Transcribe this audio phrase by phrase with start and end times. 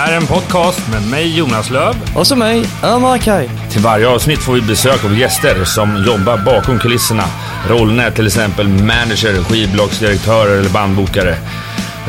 [0.00, 3.50] här är en podcast med mig Jonas Löv Och så mig, Ömer Kaj.
[3.70, 7.24] Till varje avsnitt får vi besök av gäster som jobbar bakom kulisserna.
[7.68, 11.36] Rollerna är till exempel manager, skivbolagsdirektörer eller bandbokare.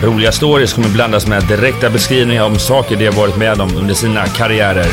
[0.04, 3.94] Roliga stories kommer blandas med direkta beskrivningar om saker de har varit med om under
[3.94, 4.88] sina karriärer.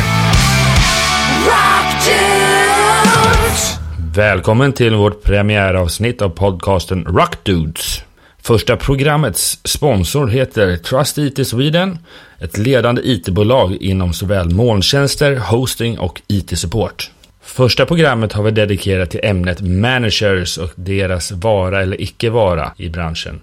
[4.15, 8.08] Välkommen till vårt premiäravsnitt av podcasten Rock Dudes.
[8.49, 11.99] Första programmets sponsor heter Trust IT Sweden,
[12.39, 17.11] ett ledande IT-bolag inom såväl molntjänster, hosting och IT-support.
[17.43, 22.89] Första programmet har vi dedikerat till ämnet managers och deras vara eller icke vara i
[22.89, 23.41] branschen.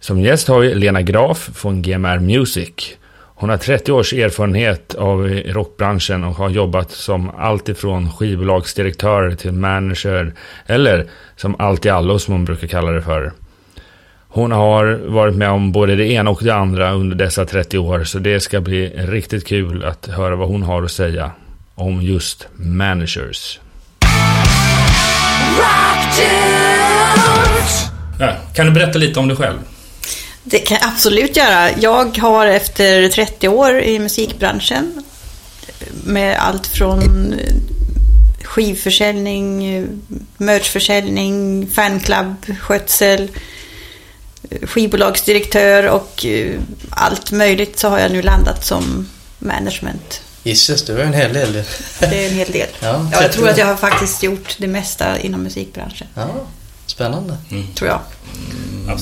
[0.00, 2.96] Som gäst har vi Lena Graf från GMR Music.
[3.18, 10.34] Hon har 30 års erfarenhet av rockbranschen och har jobbat som alltifrån skivbolagsdirektör till manager
[10.66, 13.32] eller som allt i allo som hon brukar kalla det för.
[14.36, 18.04] Hon har varit med om både det ena och det andra under dessa 30 år
[18.04, 21.30] så det ska bli riktigt kul att höra vad hon har att säga
[21.74, 23.60] om just managers.
[28.18, 29.58] Ja, kan du berätta lite om dig själv?
[30.44, 31.70] Det kan jag absolut göra.
[31.80, 35.02] Jag har efter 30 år i musikbranschen
[36.04, 37.34] med allt från
[38.42, 39.86] skivförsäljning,
[40.36, 43.28] merchförsäljning, fanclub, skötsel,
[44.62, 46.26] skivbolagsdirektör och
[46.90, 49.08] allt möjligt så har jag nu landat som
[49.38, 50.22] management.
[50.42, 51.52] Gisses, det var en hel del.
[52.00, 52.68] Det är en hel del.
[52.80, 56.06] Ja, Ja, jag tror att jag har faktiskt gjort det mesta inom musikbranschen.
[56.14, 56.28] Ja,
[56.86, 57.36] spännande.
[57.74, 58.00] Tror jag.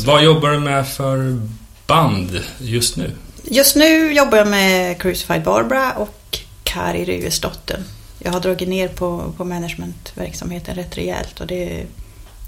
[0.07, 1.41] Vad jobbar du med för
[1.87, 3.11] band just nu?
[3.43, 7.83] Just nu jobbar jag med Crucified Barbara och Kari Ryesdotter.
[8.19, 11.87] Jag har dragit ner på, på managementverksamheten rätt rejält och det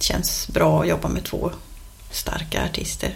[0.00, 1.50] känns bra att jobba med två
[2.16, 3.14] starka artister.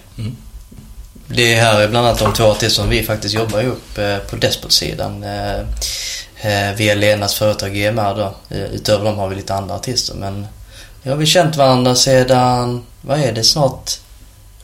[1.27, 4.37] Det här är bland annat de två artister som vi faktiskt jobbar ihop eh, på
[4.37, 5.23] Despot-sidan.
[5.25, 5.61] eh,
[6.41, 8.35] eh, Via Lenas företag GMR då.
[8.57, 10.47] Eh, Utöver dem har vi lite andra artister men
[11.03, 13.91] ja, vi har känt varandra sedan, vad är det snart?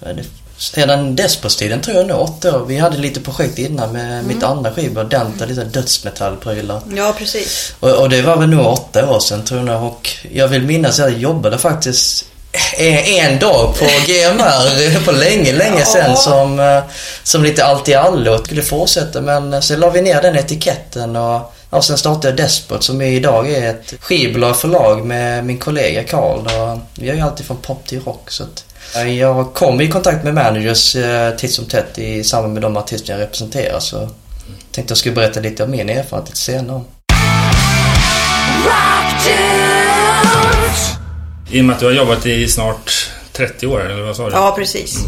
[0.00, 0.24] Är det?
[0.58, 2.66] Sedan Despot-tiden tror jag nu, åtta år.
[2.66, 6.80] Vi hade lite projekt innan med mitt andra skivbolag, Denta, lite dödsmetallprylar.
[6.96, 7.74] Ja, precis.
[7.80, 11.00] Och, och det var väl nog åtta år sedan tror jag och jag vill minnas
[11.00, 12.24] att jag jobbade faktiskt
[12.78, 16.16] en, dag på GMR på länge, länge sedan Ja.
[16.16, 16.82] som, eh,
[17.22, 20.36] som lite allt i allo och skulle fortsätta men eh, så la vi ner den
[20.36, 25.58] etiketten och, och sen startade jag Despot som idag är ett skivbolag förlag med min
[25.58, 28.64] kollega Karl och vi har ju alltid från pop till rock så att
[28.96, 30.96] eh, jag kom i kontakt med managers
[31.38, 34.08] titt som tätt i samband med de artister jag representerar så
[34.72, 36.80] tänkte jag skulle berätta lite om min erfarenhet senare.
[41.50, 44.32] I och med att du har jobbat i snart 30 år, eller vad sa du?
[44.34, 44.98] Ja, precis.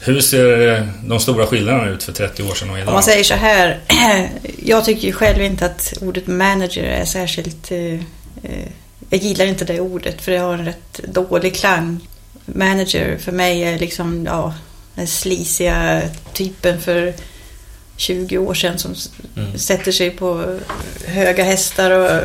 [0.00, 2.88] Hur ser eh, de stora skillnaderna ut för 30 år sedan och idag?
[2.88, 3.80] Om man säger så här.
[4.64, 7.70] Jag tycker ju själv inte att ordet manager är särskilt...
[7.72, 7.94] eh,
[8.42, 8.68] eh,
[9.10, 12.08] Jag gillar inte det ordet för det har en rätt dålig klang.
[12.46, 14.54] Manager för mig är liksom, ja,
[14.94, 16.02] den slisiga
[16.32, 17.14] typen för
[17.96, 18.94] 20 år sedan som
[19.36, 19.58] Mm.
[19.58, 20.58] sätter sig på
[21.06, 22.20] höga hästar och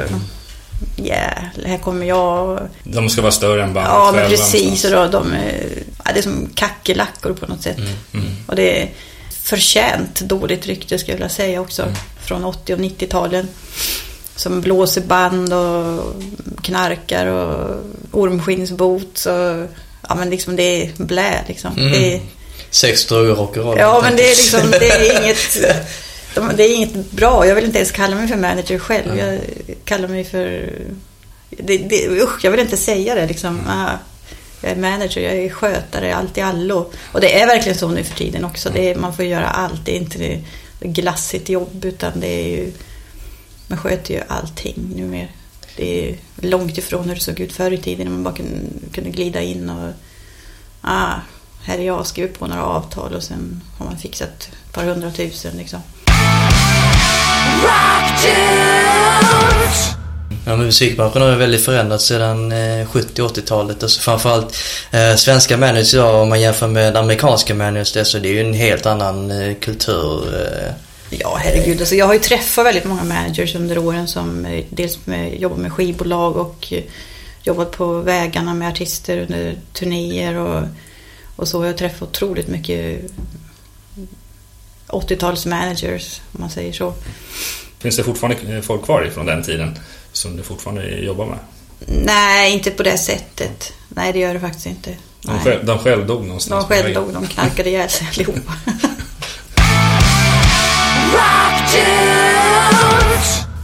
[0.97, 2.59] yeah, här kommer jag.
[2.83, 4.85] De ska vara större än bandet Ja, men precis.
[4.85, 5.69] Och då, de är,
[6.05, 7.77] ja, det är som kackerlackor på något sätt.
[8.13, 8.25] Mm.
[8.47, 8.89] Och det är
[9.43, 11.85] förtjänt dåligt rykte skulle jag vilja säga också.
[12.21, 13.47] Från 80 och 90-talen.
[14.35, 16.13] Som blåser band och
[16.61, 17.75] knarkar och
[18.11, 19.67] ormskinnsboots och
[20.09, 21.77] ja men liksom det är blä liksom.
[21.77, 21.91] Mm.
[21.91, 22.21] Det är,
[22.71, 23.79] Sex, droger, rock'n'roll.
[23.79, 25.57] ja men det är liksom, det är inget,
[26.39, 27.47] de, det är inget bra.
[27.47, 29.17] Jag vill inte ens kalla mig för manager själv.
[29.17, 29.39] Jag
[29.85, 30.73] kallar mig för,
[31.49, 33.59] det, det, usch jag vill inte säga det liksom.
[33.67, 33.91] Ah,
[34.61, 36.91] jag är manager, jag är skötare, allt i allo.
[37.11, 38.77] Och det är verkligen så nu för tiden också.
[38.77, 39.85] Är, man får göra allt.
[39.85, 40.41] Det är inte
[40.79, 42.71] glassigt jobb utan det är ju,
[43.67, 45.27] man sköter ju allting numera.
[45.75, 48.59] Det är långt ifrån hur det såg ut förr i tiden när man bara kunde,
[48.91, 49.91] kunde glida in och
[50.81, 51.13] ah,
[51.63, 55.57] här är jag, skriver på några avtal och sen har man fixat ett par hundratusen
[55.57, 55.79] liksom.
[60.49, 63.83] Ja, men musikbranschen har ju väldigt förändrats sedan eh, 70-80-talet.
[63.83, 64.57] Alltså framförallt
[64.91, 68.41] eh, svenska managers idag om man jämför med amerikanska managers där, så det är ju
[68.41, 70.35] en helt annan eh, kultur.
[70.35, 70.73] Eh.
[71.09, 71.79] Ja, herregud.
[71.79, 75.57] Alltså, jag har ju träffat väldigt många managers under åren som eh, dels med, jobbar
[75.57, 76.83] med skivbolag och eh,
[77.43, 80.63] jobbat på vägarna med artister under turnéer och,
[81.35, 81.63] och så.
[81.63, 83.01] Jag har träffat otroligt mycket
[84.89, 86.93] 80-talsmanagers, om man säger så.
[87.79, 89.79] Finns det fortfarande folk kvar ifrån den tiden
[90.11, 91.39] som du fortfarande jobbar med?
[91.87, 93.73] Nej, inte på det sättet.
[93.89, 94.95] Nej, det gör det faktiskt inte.
[95.21, 98.53] De, själv, de själv dog någonstans De själv dog, de knarkade ihjäl sig allihopa.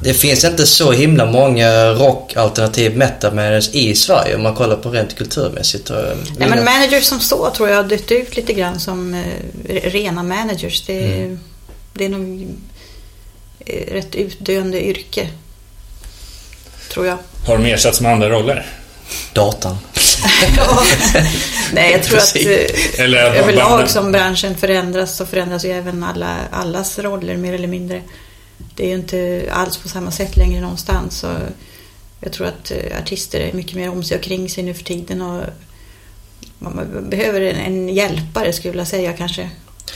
[0.05, 4.75] det finns inte så himla många rock alternativ metal managers i Sverige om man kollar
[4.75, 5.91] på rent kulturmässigt.
[6.37, 10.23] Nej, men managers som så tror jag har dött ut lite grann som eh, rena
[10.23, 10.85] managers.
[10.85, 11.39] Det, mm.
[11.93, 12.47] det är nog
[13.59, 15.29] eh, rätt utdöende yrke.
[16.93, 17.17] Tror jag.
[17.45, 18.65] Har de ersatts med andra roller?
[19.33, 19.77] Datan.
[21.73, 26.35] Nej, jag tror att eh, Eller överlag som branschen förändras så förändras ju även alla,
[26.51, 28.01] allas roller mer eller mindre.
[28.75, 31.17] Det är ju inte alls på samma sätt längre någonstans.
[31.17, 31.27] Så
[32.19, 34.83] jag tror att eh, artister är mycket mer om sig och kring sig nu för
[34.83, 35.21] tiden.
[35.21, 35.43] Och
[36.59, 39.49] man behöver en, en hjälpare skulle jag vilja säga kanske.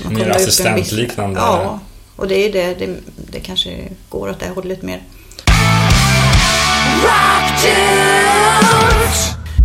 [0.04, 1.40] Man mer assistentliknande?
[1.40, 1.80] Ja,
[2.16, 2.74] och det är det.
[2.74, 2.96] det.
[3.32, 5.02] Det kanske går åt det hållet mer.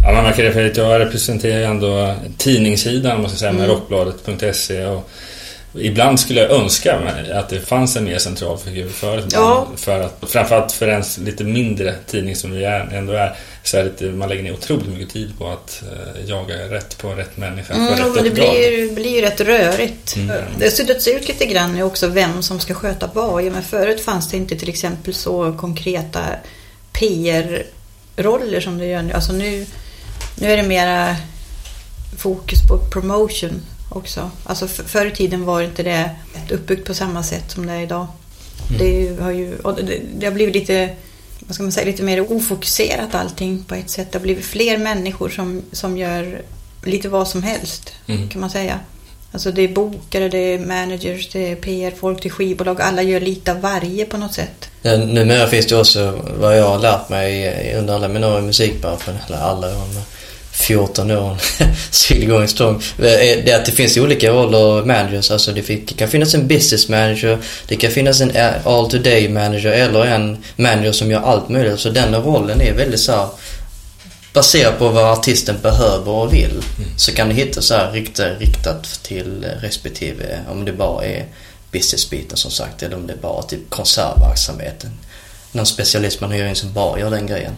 [0.02, 3.76] Ja, man märker det, jag representerar ju ändå tidningssidan måste jag säga, med mm.
[3.76, 4.86] rockbladet.se.
[4.86, 5.10] Och
[5.78, 6.98] ibland skulle jag önska
[7.34, 9.66] att det fanns en mer central figur för ett ja.
[9.76, 13.36] För att, framförallt för en lite mindre tidning som vi är, ändå är.
[13.62, 17.10] Så är det, man lägger ner otroligt mycket tid på att uh, jaga rätt på
[17.10, 17.74] rätt människa.
[17.74, 20.16] Mm, rätt det blir blir ju rätt rörigt.
[20.16, 20.42] Mm.
[20.58, 23.44] Det har suddats ut lite grann också vem som ska sköta vad.
[23.44, 26.20] Men förut fanns det inte till exempel så konkreta
[26.92, 29.12] PR-roller som det gör nu.
[29.12, 29.66] Alltså nu
[30.40, 31.16] nu är det mera
[32.16, 33.62] fokus på promotion
[33.96, 34.30] också.
[34.44, 36.10] Alltså för, förr i tiden var inte det
[36.50, 38.06] uppbyggt på samma sätt som det är idag.
[38.70, 38.78] Mm.
[38.78, 40.94] Det, har ju, det, det, har blivit lite,
[41.38, 44.12] vad ska man säga, lite mer ofokuserat allting på ett sätt.
[44.12, 46.42] Det har blivit fler människor som, som gör
[46.84, 48.28] lite vad som helst mm.
[48.28, 48.80] kan man säga.
[49.32, 52.80] Alltså det är bokare, det är managers, det är PR-folk, det är skivbolag.
[52.80, 54.70] Alla gör lite av varje på något sätt.
[54.82, 58.42] Ja, numera finns det också, vad jag har lärt mig under alla mina år i
[58.42, 59.86] musikbranschen, eller alla år,
[60.54, 61.36] 14 år,
[61.90, 62.82] still going strong.
[62.96, 65.30] Det är att det finns olika roller managers.
[65.30, 68.32] Alltså det kan finnas en business manager, det kan finnas en
[68.64, 71.80] all today manager eller en manager som gör allt möjligt.
[71.80, 73.28] Så den rollen är väldigt så här,
[74.32, 76.50] baserat på vad artisten behöver och vill.
[76.50, 76.98] Mm.
[76.98, 81.26] Så kan du hitta så här riktat, riktat till respektive, om det bara är
[81.70, 84.90] businessbiten som sagt eller om det är bara typ konsertverksamheten.
[85.52, 87.52] Någon specialist man hyr in som bara gör den grejen.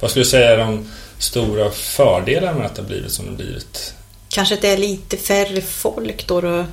[0.00, 0.86] Vad skulle du säga är de
[1.18, 3.94] stora fördelarna med att det har blivit som det blivit?
[4.28, 6.64] Kanske att det är lite färre folk då, då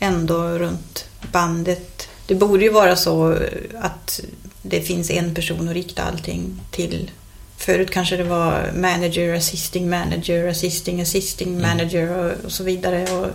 [0.00, 2.08] ändå runt bandet.
[2.26, 3.38] Det borde ju vara så
[3.80, 4.20] att
[4.62, 7.10] det finns en person att rikta allting till.
[7.56, 11.62] Förut kanske det var manager, assisting manager, assisting assisting mm.
[11.62, 13.06] manager och, och så vidare.
[13.12, 13.26] Och,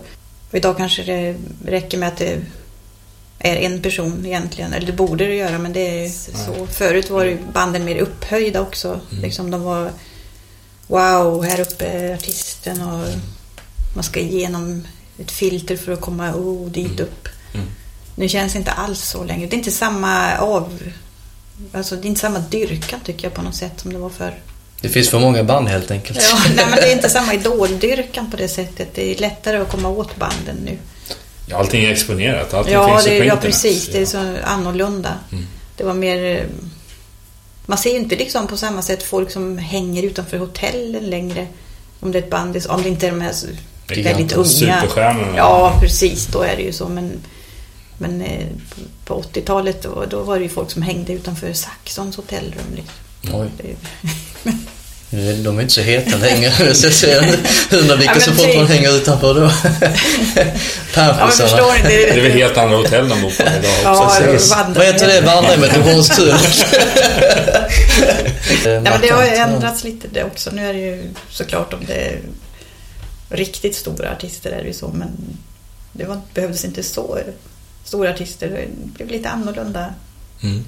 [0.51, 2.41] och idag kanske det räcker med att det
[3.43, 4.73] är en person egentligen.
[4.73, 6.09] Eller det borde det göra men det är
[6.45, 6.67] så.
[6.67, 8.99] Förut var banden mer upphöjda också.
[9.11, 9.23] Mm.
[9.23, 9.91] Liksom de var
[10.87, 13.07] Wow, här uppe är artisten och
[13.95, 14.87] man ska igenom
[15.19, 17.03] ett filter för att komma oh, dit mm.
[17.03, 17.27] upp.
[17.53, 17.67] Mm.
[18.15, 19.47] Nu känns det inte alls så längre.
[19.47, 20.79] Det är inte samma av...
[21.71, 24.39] Alltså det är inte samma dyrkan tycker jag på något sätt som det var förr.
[24.81, 26.19] Det finns för många band helt enkelt.
[26.21, 28.89] Ja, nej, men det är inte samma idoldyrkan på det sättet.
[28.93, 30.77] Det är lättare att komma åt banden nu.
[31.45, 32.53] Ja, allting är exponerat.
[32.53, 33.87] Allting ja, finns det, på ja, precis.
[33.87, 35.19] Det är så annorlunda.
[35.31, 35.45] Mm.
[35.77, 36.45] Det var mer...
[37.65, 41.47] Man ser ju inte liksom på samma sätt folk som hänger utanför hotellen längre.
[41.99, 43.33] Om det är ett band, om det inte är de här
[43.87, 44.45] väldigt unga.
[44.45, 45.37] Superstjärnorna.
[45.37, 46.27] Ja, precis.
[46.27, 46.89] Då är det ju så.
[46.89, 47.11] Men,
[47.97, 48.47] men eh,
[49.05, 52.75] på 80-talet då, då var det ju folk som hängde utanför Saxons hotellrum.
[52.75, 53.41] Liksom.
[53.41, 53.75] Oj.
[55.13, 56.49] De är inte så heta längre.
[57.71, 59.41] Undrar vilka ja, så fort man hänger utanför då.
[60.95, 61.87] ja, förstår inte.
[61.87, 64.19] Det är väl helt andra hotell de bor på idag ja,
[64.75, 65.21] Vad heter det?
[65.21, 66.35] Vandrehemmet i Hornstull?
[68.65, 70.51] Nej, men det har ju ändrats lite det också.
[70.51, 72.19] Nu är det ju såklart om det är
[73.29, 74.87] riktigt stora artister är det ju så.
[74.87, 75.09] Men
[75.91, 77.19] det var, behövdes inte så
[77.83, 78.49] stora artister.
[78.49, 79.93] Det blev lite annorlunda.
[80.43, 80.65] Mm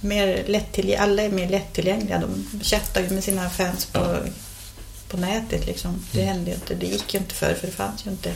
[0.00, 1.00] mer lättillgängliga.
[1.00, 2.18] Alla är mer lättillgängliga.
[2.18, 4.16] De chattar ju med sina fans på, ja.
[5.08, 5.66] på nätet.
[5.66, 6.04] Liksom.
[6.12, 6.34] Det mm.
[6.34, 6.74] hände ju inte.
[6.74, 8.32] Det gick ju inte förr, för det fanns ju inte.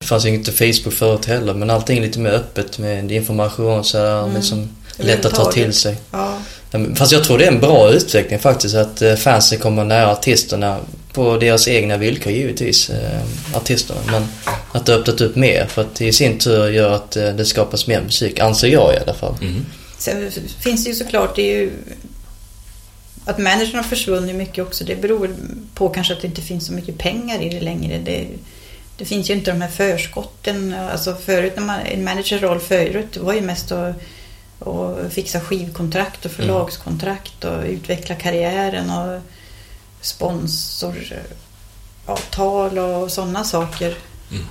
[0.00, 3.84] Det fanns ju inte Facebook förut heller, men allting är lite mer öppet med information
[3.84, 4.34] så här, mm.
[4.34, 5.96] liksom lätt att ta till sig.
[6.10, 6.31] Ja.
[6.94, 10.78] Fast jag tror det är en bra utveckling faktiskt, att eh, fansen kommer nära artisterna
[11.12, 13.20] på deras egna villkor givetvis, eh,
[13.54, 14.00] artisterna.
[14.06, 14.26] Men
[14.72, 17.28] att det har öppnat upp mer för att det i sin tur gör att eh,
[17.28, 19.34] det skapas mer musik, anser jag i alla fall.
[19.40, 19.66] Mm.
[19.98, 21.70] Sen finns det ju såklart, det är ju
[23.24, 24.84] att managern har försvunnit mycket också.
[24.84, 25.30] Det beror
[25.74, 27.98] på kanske att det inte finns så mycket pengar i det längre.
[28.04, 28.26] Det,
[28.96, 30.74] det finns ju inte de här förskotten.
[30.92, 33.96] Alltså förut när man, en managerroll förut var ju mest att,
[34.66, 36.36] att fixa skivkontrakt och mm.
[36.36, 39.20] förlagskontrakt och utveckla karriären och
[40.00, 40.96] sponsor
[42.06, 43.96] avtal och sådana saker.
[44.30, 44.44] Mm.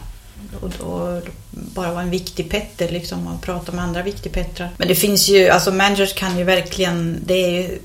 [0.62, 4.70] Och då bara vara en viktig petter liksom och prata med andra viktigpettrar.
[4.78, 7.80] Men det finns ju, alltså managers kan ju verkligen, det är ju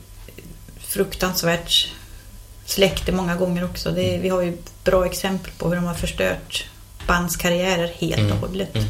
[0.78, 1.88] fruktansvärt
[2.66, 3.90] släkte många gånger också.
[3.90, 6.66] Det är, vi har ju bra exempel på hur de har förstört
[7.06, 8.32] bands karriärer helt Mm.
[8.32, 8.76] och hållet.
[8.76, 8.88] Mm.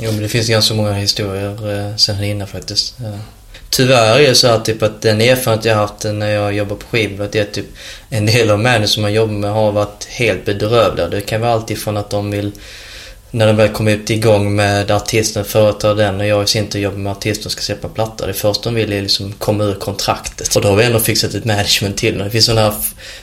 [0.00, 2.94] Jo, men det finns ganska många historier eh, sen innan faktiskt.
[3.02, 3.12] Ja.
[3.70, 6.76] Tyvärr är det så att, typ, att den erfarenhet jag har haft när jag jobbar
[6.76, 7.66] på skivbolag är att typ,
[8.08, 11.08] en del av männen som man jobbar med har varit helt bedrövliga.
[11.08, 12.52] Det kan vara allt ifrån att de vill
[13.30, 16.80] när de väl kommer ut igång med artisten, företar den och jag i sin tur
[16.80, 18.26] jobbar med artisten och ska släppa platta.
[18.26, 20.56] Det första de vill är liksom komma ur kontraktet.
[20.56, 22.18] Och då har vi ändå fixat ett management till.
[22.18, 22.74] Det finns sådana här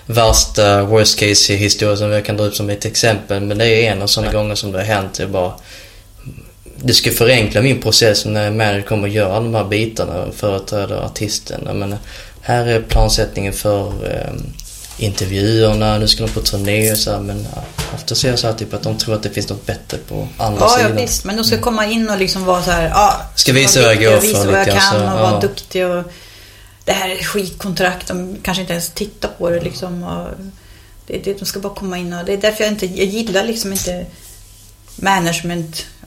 [0.06, 3.42] värsta worst case historier som jag kan dra upp som ett exempel.
[3.42, 5.14] Men det är en av sådana gånger som det har hänt.
[5.14, 5.54] Det är bara
[6.82, 11.06] det ska förenkla min process när manager kommer och gör alla de här bitarna, företräder
[11.06, 11.80] artisten.
[11.80, 11.98] Menar,
[12.42, 14.34] här är plansättningen för eh,
[14.98, 17.64] intervjuerna, nu ska de på turné och så här, men ja,
[17.96, 20.28] ofta ser jag så här typ att de tror att det finns något bättre på
[20.38, 20.96] andra Ja, ja sidan.
[20.98, 21.24] visst.
[21.24, 23.22] Men de ska komma in och liksom vara så här, ja.
[23.36, 25.40] Ska visa vad jag går för Visa vad jag kan alltså, och vara ja.
[25.40, 26.04] duktig och
[26.86, 28.08] det här är skitkontrakt.
[28.08, 30.04] De kanske inte ens tittar på det liksom.
[30.04, 30.28] Och
[31.08, 33.44] det, det, de ska bara komma in och det är därför jag inte, jag gillar
[33.44, 34.06] liksom inte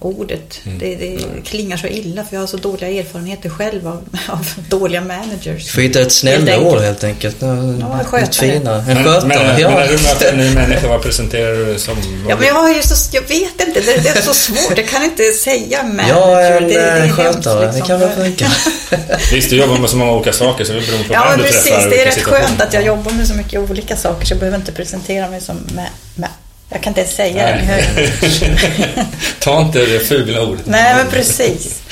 [0.00, 0.61] management-ordet.
[0.66, 0.78] Mm.
[0.78, 5.00] Det, det klingar så illa för jag har så dåliga erfarenheter själv av, av dåliga
[5.00, 5.64] managers.
[5.66, 7.37] Du får hitta ett snällare ord helt enkelt.
[7.38, 8.52] Ja, Något skötare.
[8.52, 9.71] En Men, skötare, men, ja.
[9.71, 11.97] men när du möter en ny människa, vad presenterar du som?
[12.28, 14.78] Ja, men jag har ju så, jag vet inte, det, det är så svårt.
[14.78, 16.09] Jag kan inte säga manager.
[16.09, 17.87] Jag är en det, det är skötare, det liksom.
[17.87, 18.47] kan väl funka.
[19.33, 21.38] Visst, du jobbar med så många olika saker så det beror på Ja, vem men
[21.38, 21.64] du precis.
[21.64, 21.85] träffar.
[21.85, 24.38] och Det är rätt skönt att jag jobbar med så mycket olika saker så jag
[24.38, 26.28] behöver inte presentera mig som med, med.
[26.73, 27.65] Jag kan inte ens säga det.
[27.67, 29.07] Nej.
[29.41, 30.67] Ta inte det fula ordet.
[30.67, 31.83] Nej, men precis.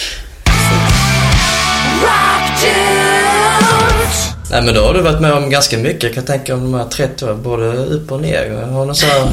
[4.50, 6.02] Nej men då har du varit med om ganska mycket.
[6.02, 8.50] Jag kan tänka om de här 30 åren, både upp och ner.
[8.50, 9.28] Har någon så här,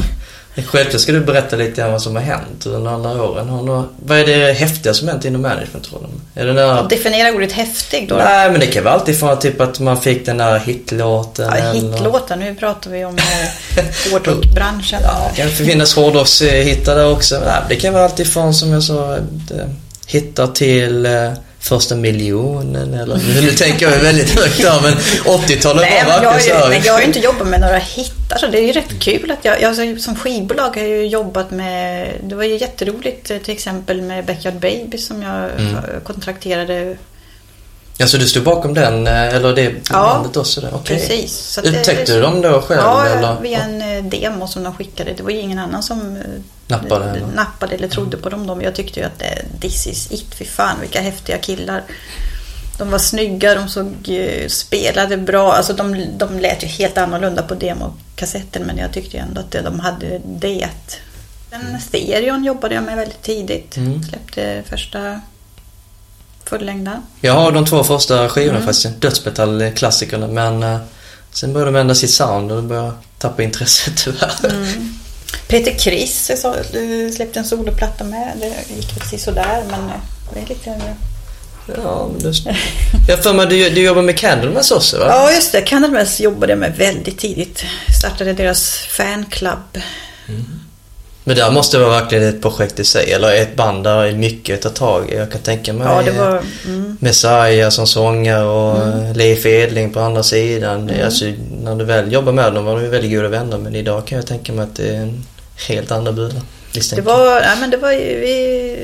[0.62, 3.48] självklart ska du berätta lite grann vad som har hänt under alla åren.
[3.48, 6.10] Har vad är det häftiga som hänt inom managementrollen?
[6.34, 8.14] Är det där, Definiera ordet häftig då.
[8.14, 11.56] Nej men det kan vara alltid från typ att man fick den där hitlåten Ja,
[11.56, 11.72] eller...
[11.72, 15.00] hitlåtar, nu pratar vi om eh, hårdrockbranschen.
[15.02, 17.40] Ja, det kan finnas hårdrockshittar där också.
[17.44, 19.68] Nej, det kan vara alltid från som jag sa, det,
[20.06, 21.32] hittar till eh,
[21.68, 23.20] första miljonen eller...
[23.42, 24.92] Nu tänker jag väldigt högt där men
[25.38, 28.38] 80-talet Nej, var jag, verkligen så men jag har ju inte jobbat med några hittar
[28.38, 32.08] så det är ju rätt kul att jag, jag som skivbolag har ju jobbat med,
[32.22, 35.76] det var ju jätteroligt till exempel med Backyard Baby som jag Mm.
[36.04, 36.96] kontrakterade.
[37.98, 40.60] Ja, så du stod bakom den, eh, eller det Ja, bandet också?
[40.60, 40.74] Där.
[40.74, 40.98] Okej.
[40.98, 41.58] Precis.
[41.58, 42.80] Upptäckte du dem då själv?
[42.84, 43.40] Ja, eller?
[43.40, 45.12] via en eh, demo som de skickade.
[45.16, 46.22] Det var ju ingen annan som eh,
[46.68, 47.26] Nappade, eller?
[47.26, 48.46] nappade eller trodde på dem.
[48.46, 49.22] De- Jag tyckte ju att
[49.60, 51.82] this is it, fy fan vilka häftiga killar.
[52.78, 53.94] De var snygga, de såg,
[54.48, 55.52] spelade bra.
[55.52, 59.50] Alltså de, de lät ju helt annorlunda på demokassetten men jag tyckte ju ändå att
[59.50, 60.68] de hade det.
[61.50, 63.76] Den stereon jobbade jag med väldigt tidigt.
[63.76, 64.02] Mm.
[64.02, 65.20] Släppte första
[66.46, 67.02] fullängden.
[67.20, 68.66] Jag har de två första skivorna Mm.
[68.66, 70.78] faktiskt, dödsmetallklassikerna men eh,
[71.32, 74.32] sen började de ändra sitt sound och då började jag tappa intresset tyvärr.
[74.50, 74.94] Mm.
[75.48, 78.32] Peter Criss så, eh, släppte en soloplatta med.
[78.40, 80.00] Det gick precis sådär men eh,
[80.34, 80.94] det är lite...
[81.84, 82.56] Ja, men det...
[83.08, 85.06] Jag för mig du, du jobbar med Candlemass också va?
[85.08, 85.60] Ja, just det.
[85.62, 87.64] Candlemass jobbade jag med väldigt tidigt.
[88.00, 89.80] Startade deras fanclub.
[91.28, 94.12] Men där måste det vara verkligen ett projekt i sig, eller ett band där är
[94.12, 95.16] mycket att ta tag i.
[95.16, 96.42] Jag kan tänka mig Ja, det var...
[96.66, 96.96] Mm.
[97.00, 99.12] Messiah som sångare och mm.
[99.12, 100.90] Leif Edling på andra sidan.
[100.90, 101.04] Mm.
[101.04, 101.24] Alltså,
[101.62, 104.26] när du väl jobbar med dem var de väldigt goda vänner men idag kan jag
[104.26, 105.24] tänka mig att det är en
[105.68, 106.40] helt andra budar.
[106.94, 108.76] Det var, ja, men det var ju, vi,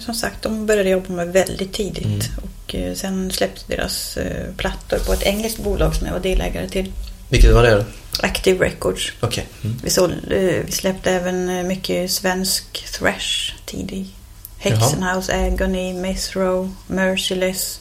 [0.00, 2.04] som sagt, de började jobba med väldigt tidigt.
[2.04, 2.20] Mm.
[2.42, 6.68] Och eh, sen släppte deras eh, plattor på ett engelskt bolag som jag var delägare
[6.68, 6.92] till.
[7.34, 7.84] Vilket var det då?
[8.26, 9.12] Active Records.
[9.20, 9.46] Okej.
[9.64, 9.76] Mm.
[9.82, 14.06] Vi, sålde, eh, vi släppte även eh, mycket svensk thrash tidig.
[14.58, 17.80] Hexenhouse, Agony, Misro, Merciless.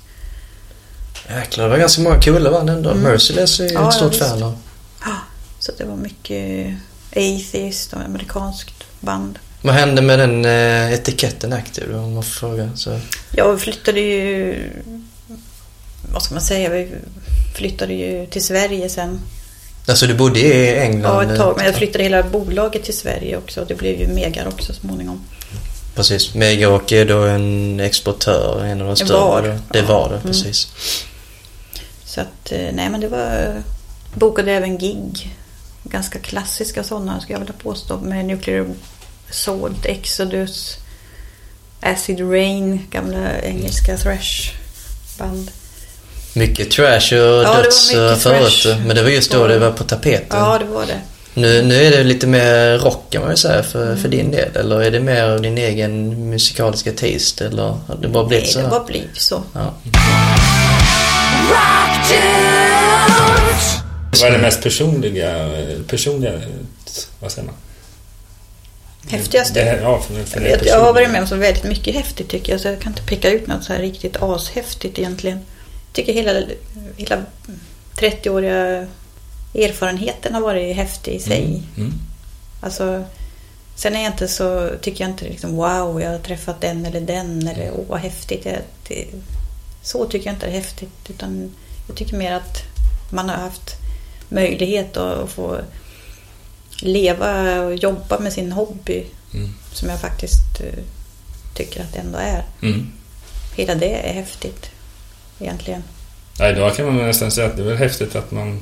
[1.30, 2.90] Jäklar, det var ganska många coola band ändå.
[2.90, 3.04] Mm.
[3.04, 4.58] Merciless är ju Ja, ett stort ja, fan av.
[5.06, 5.16] Ja,
[5.60, 6.74] så det var mycket
[7.10, 9.40] Atheist och amerikanskt band.
[9.62, 12.70] Vad hände med den eh, etiketten Active då, om man får fråga?
[12.76, 13.00] Så.
[13.32, 14.56] Jag flyttade ju...
[16.12, 16.70] Vad ska man säga?
[16.70, 16.92] Vi
[17.56, 19.20] flyttade ju till Sverige sen.
[19.88, 21.14] Alltså du bodde i England?
[21.28, 21.54] Ja, ett tag.
[21.58, 23.66] Men jag flyttade hela bolaget till Sverige också.
[23.68, 25.22] Det blev ju Megar också så småningom.
[25.96, 26.34] Precis.
[26.36, 29.18] Megarock är då en exportör, en av de större.
[29.20, 29.42] var.
[29.42, 29.58] då.
[29.72, 29.86] Det Ja.
[29.86, 30.28] var det, Mm.
[30.28, 30.68] precis.
[32.06, 33.62] Så att, eh, nej men det var...
[34.14, 35.36] Bokade även gig.
[35.84, 37.98] Ganska klassiska sådana skulle jag vilja påstå.
[38.00, 38.66] Med Nuclear
[39.30, 40.78] Assault, Exodus,
[41.82, 45.52] Acid Rain, gamla engelska thrash-band.
[46.34, 47.92] Mycket trash och var döds
[48.24, 48.78] förut.
[48.86, 50.40] Men det var just då det var på tapeten.
[50.40, 51.00] Ja, det var det.
[51.34, 53.98] Nu, nu är det lite mer rock kan man väl säga för, Mm.
[53.98, 54.56] för din del.
[54.56, 57.46] Eller är det mer av din egen musikaliska taste?
[57.46, 58.60] Eller har det bara blivit Nej, så?
[58.60, 58.72] det här?
[58.72, 59.44] bara blir så.
[59.54, 59.74] Ja.
[64.22, 65.50] Vad är det mest personliga,
[65.88, 66.32] personliga
[67.20, 67.56] vad säger man?
[69.08, 69.64] Häftigaste.
[69.64, 71.96] Det, ja, för, för Jag, det vet, jag har varit med om så väldigt mycket
[71.96, 72.62] häftigt tycker jag.
[72.62, 75.40] Så jag kan inte peka ut något så här riktigt ashäftigt egentligen.
[75.94, 76.46] Tycker hela,
[76.98, 77.24] hela
[77.96, 78.88] 30-åriga
[79.54, 81.44] erfarenheten har varit häftig i sig.
[81.44, 81.64] Mm.
[81.78, 81.94] Mm.
[82.62, 83.04] Alltså,
[83.76, 87.02] sen är jag inte så, tycker jag inte liksom wow, jag har träffat den eller
[87.02, 88.46] den eller åh vad häftigt.
[88.46, 88.58] Jag,
[88.88, 89.08] det,
[89.82, 91.10] så tycker jag inte det är häftigt.
[91.10, 91.52] Utan
[91.88, 92.64] jag tycker mer att
[93.10, 93.76] man har haft
[94.30, 95.58] möjlighet att få
[96.82, 99.06] leva och jobba med sin hobby.
[99.34, 99.50] Mm.
[99.74, 100.84] Som jag faktiskt eh,
[101.54, 102.46] tycker att det ändå är.
[102.62, 102.92] Mm.
[103.56, 104.73] Hela det är häftigt
[105.44, 105.84] egentligen.
[106.40, 108.60] Ja, idag kan man nästan säga att det är väl häftigt att man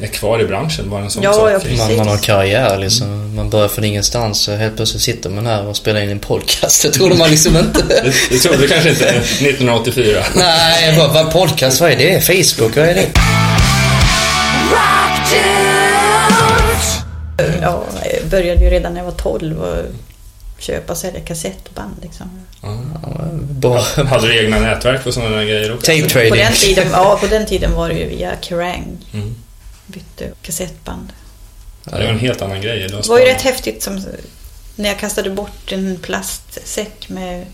[0.00, 1.50] är kvar i branschen, bara en sån Ja, sak.
[1.52, 1.78] ja, precis.
[1.78, 3.34] Man, man har karriär liksom.
[3.36, 6.82] Man börjar från ingenstans och helt plötsligt sitter man här och spelar in en podcast.
[6.82, 7.82] Det trodde man liksom inte.
[7.88, 10.24] Det, det trodde kanske inte 1984.
[10.34, 12.20] Nej, vad, vad podcast, vad är det?
[12.20, 13.06] Facebook, vad är det?
[17.62, 17.84] Ja,
[18.20, 19.76] jag började ju redan när jag var 12 och
[20.62, 21.96] köpa och sälja kassettband.
[22.02, 22.30] Liksom.
[23.62, 23.84] Ja.
[24.04, 25.86] Hade du egna nätverk och sådana grejer också?
[25.86, 26.34] Tape På trading.
[26.34, 28.98] den, tiden, ja, på den tiden var det ju via Kerrang.
[29.12, 29.34] Mm.
[29.86, 31.12] Bytte kassettband.
[31.90, 32.88] Ja, det var en helt annan grej.
[32.88, 34.04] Det var ju rätt häftigt som
[34.76, 37.46] när jag kastade bort en plastsäck med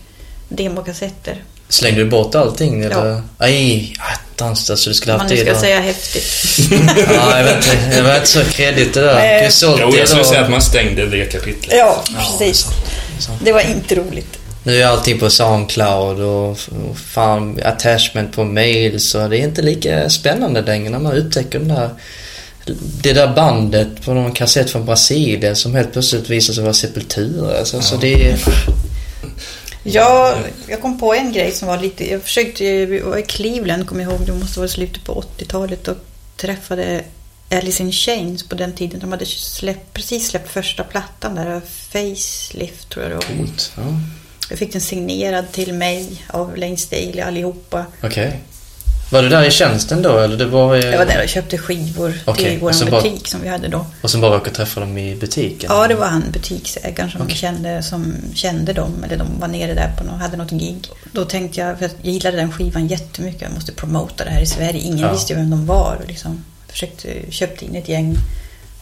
[0.49, 1.43] demokassetter.
[1.69, 3.05] Slängde du bort allting eller?
[3.05, 3.21] Ja.
[3.37, 3.93] Aj,
[4.41, 5.61] attans alltså du skulle haft man nu det ska idag.
[5.61, 6.23] säga häftigt.
[7.15, 7.95] Ja, jag vet inte.
[7.95, 9.13] Det var inte så kreddigt det där.
[9.15, 9.45] Nej.
[9.45, 10.29] Du sålt Jo, det jag skulle idag.
[10.29, 11.75] säga att man stängde det kapitlet.
[11.77, 12.59] Ja, Ja, precis.
[12.61, 12.75] sant,
[13.19, 13.41] sant.
[13.45, 14.37] Det var inte roligt.
[14.63, 19.61] Nu är allting på Soundcloud och, och fan attachment på mail så det är inte
[19.61, 21.89] lika spännande längre när man upptäcker den där
[23.01, 27.57] det där bandet på någon kassett från Brasilien som helt plötsligt visar sig vara Sepultura.
[27.59, 28.37] Alltså, Så det är...
[29.83, 30.37] Ja,
[30.67, 32.11] jag kom på en grej som var lite...
[32.11, 32.85] Jag försökte.
[32.85, 34.25] Vi var i Cleveland, kommer jag ihåg.
[34.25, 35.87] Det måste vara slutet på 80-talet.
[35.87, 35.97] Och
[36.35, 37.03] träffade
[37.51, 38.99] Alice in Chains på den tiden.
[38.99, 41.61] De hade släppt, precis släppt första plattan där.
[41.91, 43.37] Facelift tror jag det var.
[43.37, 43.71] Coolt.
[43.77, 43.83] Ja.
[44.49, 47.85] Jag fick den signerad till mig av Lane Staley allihopa.
[48.03, 48.39] Okej.
[49.11, 50.75] Var du där i tjänsten då eller det var...
[50.75, 53.47] eh, Jag var där och köpte skivor Okej, till vår så bara- butik som vi
[53.47, 53.85] hade då.
[54.01, 55.69] Och sen bara råkade träffa dem i butiken?
[55.73, 57.35] Ja, det var han butiksägaren som, Okej.
[57.35, 59.03] kände, som kände dem.
[59.03, 60.87] Eller de var nere där på något, hade något gig.
[61.11, 63.41] Då tänkte jag, för jag gillade den skivan jättemycket.
[63.41, 64.79] Jag måste promota det här i Sverige.
[64.81, 65.11] Ingen Ja.
[65.11, 65.97] visste ju vem de var.
[66.01, 68.15] Och liksom försökte, köpte in ett gäng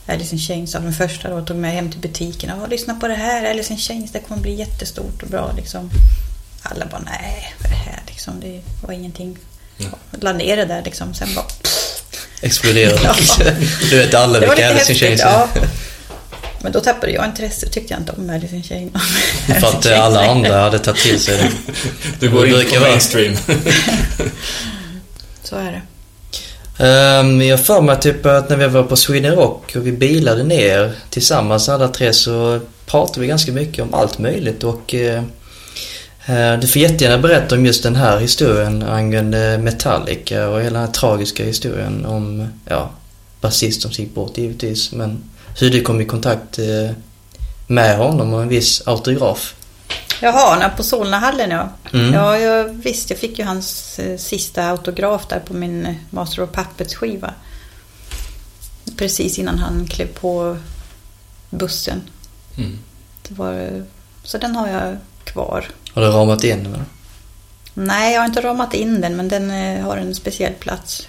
[0.08, 1.36] Alice in Chains av den första då.
[1.36, 2.52] och Tog med hem till butiken.
[2.62, 4.12] Och lyssna på det här, Alice in Chains.
[4.12, 5.90] Det kommer bli jättestort och bra liksom.
[6.62, 8.34] Alla bara, nej, vad är det här liksom?
[8.40, 9.38] Det var ingenting.
[9.80, 9.92] Mm.
[10.22, 11.14] La ner det där liksom.
[11.14, 11.46] Sen bara,
[12.42, 13.00] Exploderade.
[13.04, 13.16] Ja.
[13.90, 15.00] Du vet alla det var vilka lite Alice in.
[15.00, 15.22] Chains.
[15.22, 15.48] Ja.
[16.62, 17.70] Men då tappade jag intresse.
[17.70, 18.92] Tyckte jag inte om Alice in Chains.
[19.60, 21.52] För att alla andra hade tagit till sig det.
[22.20, 23.38] Du går in brukar på mainstream.
[25.44, 25.82] Så är det.
[26.80, 30.44] Um, jag för mig typ att när vi var på Sweden Rock och vi bilade
[30.44, 35.24] ner tillsammans alla tre så pratade vi ganska mycket om allt möjligt och eh,
[36.62, 40.94] du får jättegärna berätta om just den här historien angående Metallica och hela den här
[40.94, 42.90] tragiska historien om, ja,
[43.42, 45.24] basist som gick bort givetvis men
[45.60, 46.92] hur du kom i kontakt eh,
[47.68, 49.56] med honom och en viss autograf.
[50.22, 51.70] Jaha, när på Solnahallen ja.
[51.94, 52.14] Mm.
[52.14, 53.10] Ja, jag, visst.
[53.10, 57.34] Jag fick ju hans eh, sista autograf där på min eh, Master of Puppets-skiva.
[58.98, 60.58] Precis innan han klev på
[61.50, 62.02] bussen.
[62.58, 62.78] Mm.
[63.28, 63.84] Det var, eh,
[64.24, 64.98] så den har jag
[65.32, 65.66] kvar.
[65.94, 66.86] Har du ramat in den?
[67.74, 71.08] Nej, jag har inte ramat in den, men den eh, har en speciell plats.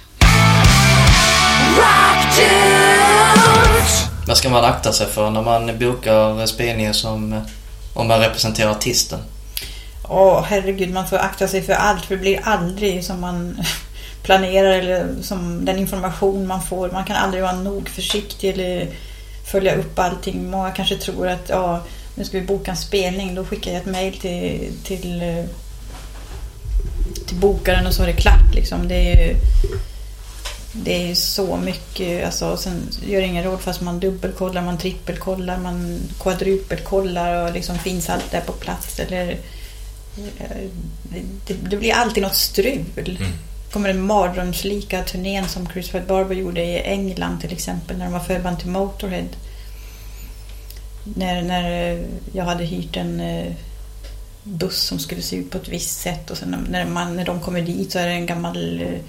[4.26, 7.42] Vad ska man akta sig för när man bokar spelningar som eh,
[7.94, 9.18] om man representerar artisten?
[10.08, 12.04] Åh, herregud, man får akta sig för allt.
[12.04, 13.58] För det blir aldrig som man
[14.22, 16.90] planerar eller som den information man får.
[16.90, 18.88] Man kan aldrig vara nog försiktig eller
[19.52, 20.50] följa upp allting.
[20.50, 21.80] Många kanske tror att ja,
[22.18, 23.34] nu ska vi boka en spelning.
[23.34, 25.44] Då skickar jag ett mejl till, till, eh,
[27.26, 28.54] till bokaren och så är det klart.
[28.54, 28.88] Liksom.
[28.88, 29.36] Det är ju
[30.72, 32.26] det är så mycket.
[32.26, 37.78] Alltså, sen gör det ingen råd fast man dubbelkollar, man trippelkollar, man kvadrupelkollar och liksom
[37.78, 38.98] finns allt där på plats.
[38.98, 39.30] Eller,
[40.38, 40.66] eh,
[41.46, 43.16] det, det blir alltid något strul.
[43.20, 43.32] Mm.
[43.72, 48.20] kommer den mardrömslika turnén som Chris Barber gjorde i England till exempel när de var
[48.20, 49.28] förband till Motorhead.
[51.14, 53.52] När, när eh, jag hade hyrt en eh,
[54.42, 57.40] buss som skulle se ut på ett visst sätt och sen när, man, när de
[57.40, 59.00] kommer dit så är det en gammal eh,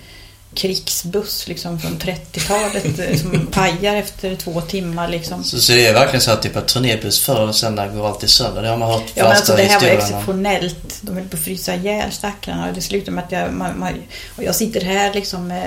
[0.53, 5.43] krigsbuss liksom från 30-talet eh, som pajar efter två timmar liksom.
[5.43, 8.29] Så, så det är verkligen så att typ att turnébuss förr eller senare går alltid
[8.29, 8.61] sönder?
[8.61, 10.99] Det har man hört Ja men alltså det här var exceptionellt.
[11.01, 13.93] De höll på att frysa ihjäl stackarna och det slutade med att jag, man, man,
[14.37, 15.63] och jag sitter här liksom eh,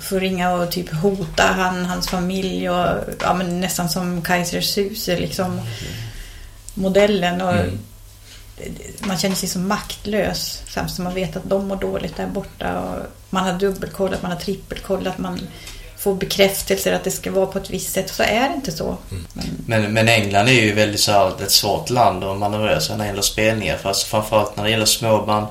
[0.00, 2.86] för att ringa och typ hota han, hans familj och
[3.22, 5.60] ja, men nästan som Kaiser Suse liksom
[6.74, 7.78] modellen och Mm.
[9.00, 12.80] Man känner sig så maktlös samtidigt som man vet att de mår dåligt där borta
[12.80, 15.40] och man har dubbelkollat, man har trippelkollat, man
[15.98, 18.96] får bekräftelser att det ska vara på ett visst sätt så är det inte så.
[19.08, 22.96] Men, Men, men England är ju väldigt så här, ett svårt land att manövrera sig
[22.96, 23.76] när det gäller spelningar.
[23.76, 25.46] Fast framförallt när det gäller småband.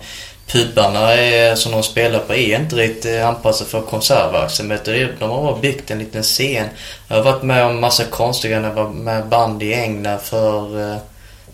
[0.48, 4.86] Pubarna är, som de spelar på är inte riktigt eh, anpassade för konsertverksamhet.
[5.20, 6.68] De har bara byggt en liten scen.
[7.08, 11.00] Jag har varit med om massa konstiga när jag var med band i England för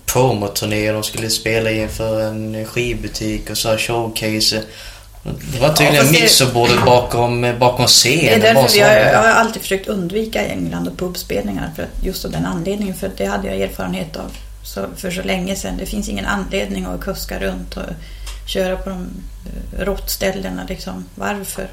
[0.06, 0.94] promoturnéer.
[0.94, 4.62] De skulle spela inför en skivbutik och så här showcase.
[5.24, 8.40] Det var tydligen Ja, fast det- mixerbordet bakom, bakom det är scenen.
[8.40, 12.04] Det var därför vi har, jag har alltid försökt undvika England och pubspelningar för att,
[12.06, 12.96] just av den anledningen.
[12.96, 14.32] För det hade jag erfarenhet av
[14.64, 15.78] så, för så länge sedan.
[15.78, 17.84] Det finns ingen anledning att kuska runt och
[18.54, 19.08] köra på de
[19.80, 21.06] eh, råttställena liksom.
[21.16, 21.68] Varför?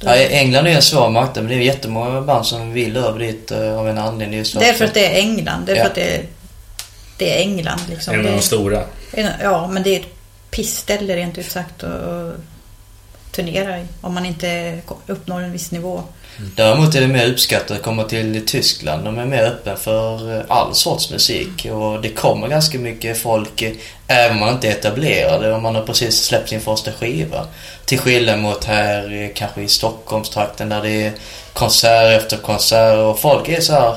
[0.00, 3.50] Ja, England är en svår marknad men det är jättemånga band som vill över dit
[3.50, 4.38] eh, av en anledning.
[4.38, 5.66] Just Det är för att det är England.
[5.66, 5.82] Det är Ja.
[5.82, 6.22] för att det är,
[7.18, 8.14] det är England liksom.
[8.14, 8.84] En Det av är- de stora.
[9.42, 10.06] Ja, men det är ett
[10.50, 12.34] pissställe rent ut sagt att
[13.32, 13.84] turnera i.
[14.00, 16.02] Om man inte uppnår en viss nivå.
[16.36, 19.04] Däremot är det mer uppskattat att komma till Tyskland.
[19.04, 23.62] De är mer öppna för eh, all sorts musik och det kommer ganska mycket folk
[23.62, 23.72] eh,
[24.06, 27.46] även om man inte är etablerad, och man har precis släppt sin första skiva.
[27.84, 31.12] Till skillnad mot här eh, kanske i Stockholmstrakten där det är
[31.52, 33.96] konsert efter konsert och folk är så här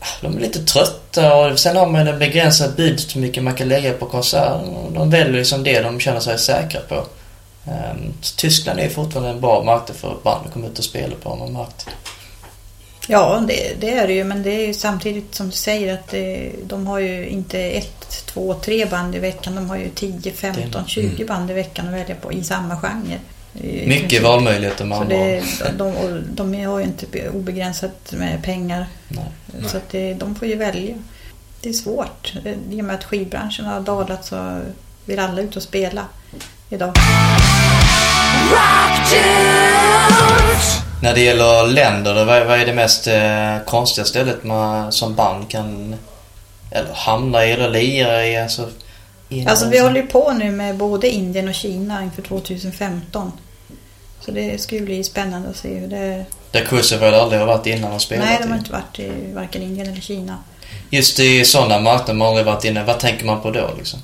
[0.00, 3.54] ah, de är lite trötta och sen har man en begränsad budget hur mycket man
[3.54, 4.94] kan lägga på konserten.
[4.94, 7.06] De väljer liksom det de känner sig säkra på.
[7.66, 11.30] Ehm, Tyskland är fortfarande en bra marknad för band att komma ut och spela på,
[11.30, 11.66] har man.
[13.08, 14.24] Ja, det, det är det ju.
[14.24, 18.26] Men det är ju samtidigt som du säger att det, de har ju inte ett,
[18.26, 19.54] två, tre band i veckan.
[19.54, 23.18] De har ju 10, 15, 20 band i veckan att välja på i samma genre.
[23.86, 25.42] Mycket valmöjligheter man det,
[25.78, 28.86] de, och de har ju inte obegränsat med pengar.
[29.08, 29.24] Nej.
[29.68, 30.94] Så det, de får ju välja.
[31.60, 32.32] Det är svårt.
[32.70, 34.60] I och med att skivbranschen har dalat så
[35.04, 36.06] vill alla ut och spela
[36.72, 36.92] idag.
[41.02, 45.14] När det gäller länder, då, vad, vad är det mest eh, konstiga stället man som
[45.14, 45.96] band kan
[46.70, 48.36] eller hamna i eller lira i?
[48.36, 48.68] Alltså,
[49.46, 53.32] Alltså vi håller ju på nu med både Indien och Kina inför 2015.
[54.20, 56.24] Så det ska ju bli spännande att se hur det...
[56.50, 59.62] Där Crucible aldrig har varit innan och spelat Nej, de har inte varit i varken
[59.62, 60.38] Indien eller Kina.
[60.90, 64.00] Just i sådana marknader man aldrig varit inne, vad tänker man på då liksom?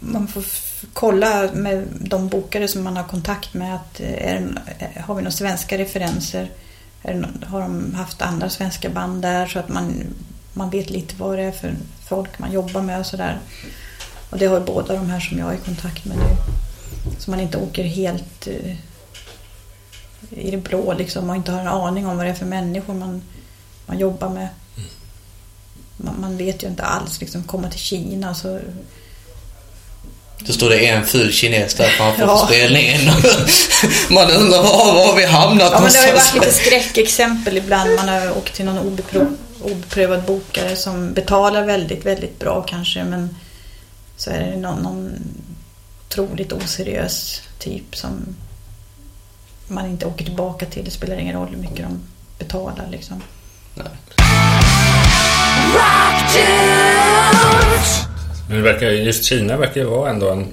[0.00, 0.44] Man får
[0.92, 3.74] kolla med de bokare som man har kontakt med.
[3.74, 6.50] Att eh, är har vi några svenska referenser?
[7.02, 9.46] Det, har de haft andra svenska band där?
[9.46, 10.14] Så att man,
[10.52, 11.74] man vet lite vad det är för
[12.08, 13.38] folk man jobbar med och sådär.
[14.30, 16.24] Och det har ju båda de här som jag är i kontakt med nu.
[17.18, 18.76] Så man inte åker helt eh,
[20.30, 22.94] i det blå liksom och inte har en aning om vad det är för människor
[22.94, 23.22] man,
[23.86, 24.48] man jobbar med.
[25.96, 28.60] Man, man vet ju inte alls liksom komma till Kina så
[30.46, 32.46] Då står det en ful kines där framför Ja.
[32.46, 33.00] spelningen.
[34.10, 37.56] man undrar var, var har vi hamnat Ja, men det har ju varit lite skräckexempel
[37.56, 37.90] ibland.
[37.96, 43.04] Man har åkt till någon obeprov, obeprövad bokare som betalar väldigt, väldigt bra kanske.
[43.04, 43.36] Men
[44.16, 45.12] så är det någon, någon
[46.08, 48.36] troligt oseriös typ som
[49.66, 50.84] man inte åker tillbaka till.
[50.84, 52.00] Det spelar ingen roll hur mycket de
[52.38, 53.22] betalar liksom.
[58.50, 60.46] Men det verkar, just Kina verkar ju vara ändå en,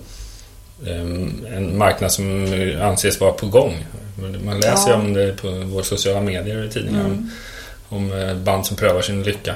[1.56, 2.48] en marknad som
[2.82, 3.86] anses vara på gång.
[4.46, 5.00] Man läser ju Ja.
[5.00, 7.06] om det på våra sociala medier och i tidningar.
[7.06, 7.30] Mm.
[7.90, 9.56] Om eh, band som prövar sin lycka.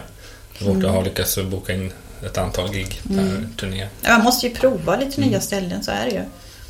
[0.59, 0.91] De borde Mm.
[0.91, 1.91] ha lyckats boka in
[2.25, 3.47] ett antal gig per Mm.
[3.59, 3.87] turné.
[4.07, 6.21] Man måste ju prova lite nya ställen, så är det ju.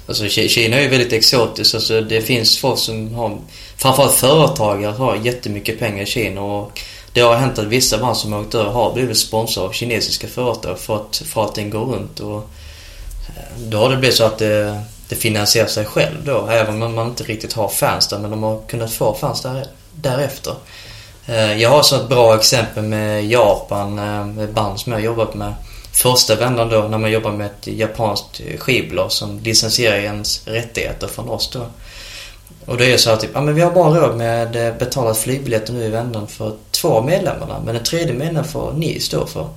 [0.07, 1.75] Alltså Ki- Kina är ju väldigt exotiskt.
[1.75, 3.37] Alltså, det finns folk som har,
[3.77, 6.41] framförallt företagare, har jättemycket pengar i Kina.
[6.41, 6.79] Och
[7.13, 10.27] det har hänt att vissa band som har åkt över har blivit sponsrade av kinesiska
[10.27, 12.19] företag för att, för att den går runt.
[12.19, 12.37] Och
[13.27, 16.47] eh, då har det blivit så att det, det finansierar sig själv då.
[16.47, 18.19] Även om man inte riktigt har fans där.
[18.19, 20.53] Men de har kunnat få fans där, därefter.
[21.25, 25.05] Eh, jag har så ett bra exempel med Japan, eh, med band som jag har
[25.05, 25.53] jobbat med.
[25.93, 31.29] Första vändan då när man jobbar med ett japanskt skivbolag som licensierar ens rättigheter från
[31.29, 31.65] oss då.
[32.65, 35.17] Och det är så här typ, ja men vi har bara råd med eh, betalat
[35.17, 37.61] flygbiljetter nu i vändan för två av medlemmarna.
[37.65, 39.47] Men den tredje medlemmen får ni stå för.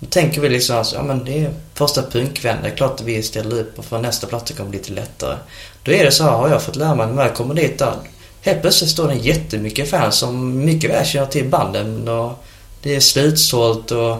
[0.00, 3.00] Då tänker vi liksom alltså, ja men det är första punkvän, det är klart att
[3.00, 5.36] vi ställer upp och för nästa plats kommer bli lite lättare.
[5.82, 7.94] Då är det så här, har jag fått lära mig när jag kommer dit där.
[8.42, 12.44] Helt plötsligt står det jättemycket fans som mycket väl känner till banden och
[12.82, 14.16] det är slutsålt och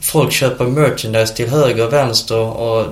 [0.00, 2.86] folk köper merchandise till höger och vänster och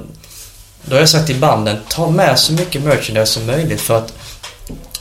[0.82, 4.12] då har jag sagt till banden, ta med så mycket merchandise som möjligt för att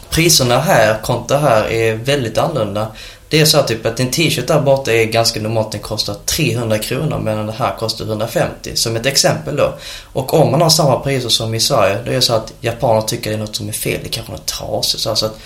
[0.10, 2.88] priserna här kontra här är väldigt annorlunda.
[3.30, 6.78] Det är så typ att en t-shirt där borta är ganska normalt, den kostar 300
[6.78, 8.76] kronor medan det här kostar 150.
[8.76, 9.74] Som ett exempel då.
[10.14, 13.02] Och om man har samma priser som i Sverige, då är det så att japaner
[13.02, 14.00] tycker det är något som är fel.
[14.04, 15.04] Det kanske är något trasigt.
[15.04, 15.40] Så att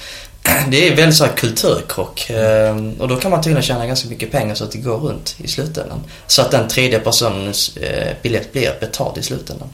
[0.68, 2.30] det är väldigt så här kulturkrock.
[2.30, 5.36] Ehm, och då kan man tydligen tjäna ganska mycket pengar så att det går runt
[5.38, 6.04] i slutändan.
[6.28, 9.70] Så att den tredje personens eh, biljett blir betald i slutändan.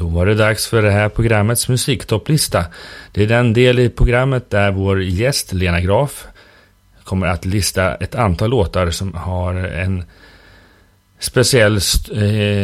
[0.00, 2.64] Då var det dags för det här programmets musiktopplista.
[3.12, 6.26] Det är den del i programmet där vår gäst Lena Graf
[7.04, 10.04] kommer att lista ett antal låtar som har en
[11.18, 11.78] speciell
[12.12, 12.22] eh,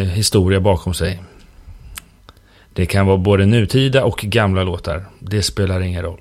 [0.08, 1.22] historia bakom sig.
[2.72, 5.04] Det kan vara både nutida och gamla låtar.
[5.18, 6.20] Det spelar ingen roll.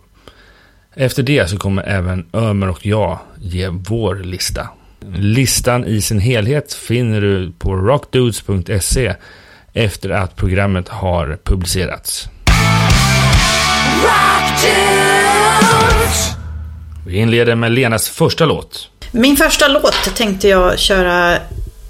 [0.93, 4.69] Efter det så kommer även Ömer och jag ge vår lista.
[5.15, 9.15] Listan i sin helhet finner du på rockdudes.se
[9.75, 12.27] efter att programmet har publicerats.
[17.05, 18.89] Vi inleder med Lenas första låt.
[19.11, 21.37] Min första låt tänkte jag köra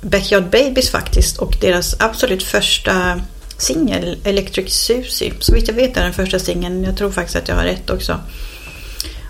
[0.02, 3.22] Backyard Babies faktiskt och deras absolut första
[3.58, 5.34] singel Electric Susie.
[5.40, 6.84] Så vitt jag vet är den första singeln.
[6.84, 8.20] Jag tror faktiskt att jag har rätt också.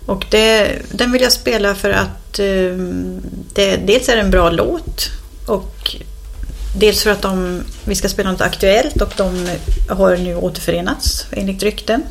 [0.06, 2.78] Och det, den vill jag spela för att eh,
[3.54, 5.12] det, dels är det en bra låt
[5.46, 5.96] och
[6.78, 9.50] dels för att de, vi ska spela något aktuellt och de
[9.90, 12.04] har nu återförenats enligt rykten.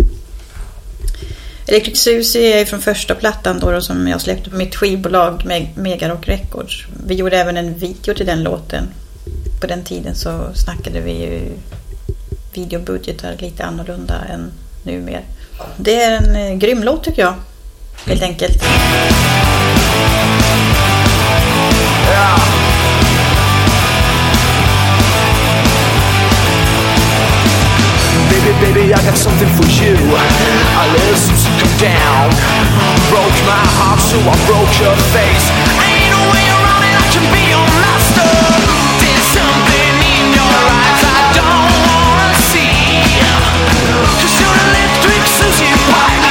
[1.66, 6.28] Electric Susie är från första plattan då, då som jag släppte på mitt skivbolag Megarock
[6.28, 6.86] Records.
[7.06, 8.88] Vi gjorde även en video till den låten.
[9.60, 11.40] På den tiden så snackade vi ju
[12.54, 15.20] videobudgetar lite annorlunda än numera.
[15.76, 17.34] Det är en eh, grym låt tycker jag.
[18.06, 18.62] Helt enkelt.
[22.08, 22.73] Yeah.
[28.44, 29.96] Baby, baby, I got something for you.
[29.96, 32.28] I let some come down.
[33.08, 35.48] Broke my heart, so I broke your face.
[35.80, 38.28] Ain't no way around it, I can be your master.
[39.32, 43.00] Something in your eyes I don't wanna see.
[44.20, 46.23] Cause you're electric Susie Pie,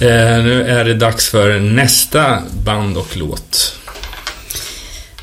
[0.00, 3.80] Eh, nu är det dags för nästa band och låt.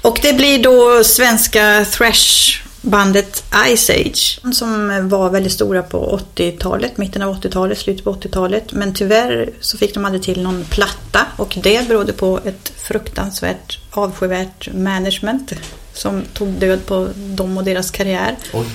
[0.01, 3.43] Och det blir då svenska thrash-bandet
[3.75, 8.73] Ice Age som var väldigt stora på 80-talet, mitten av 80-talet, slutet på 80-talet.
[8.73, 13.79] Men tyvärr så fick de aldrig till någon platta och det berodde på ett fruktansvärt
[13.91, 15.53] avskyvärt management
[15.93, 18.35] som tog död på dem och deras karriär.
[18.53, 18.65] Oj.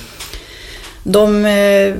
[1.05, 1.95] De eh,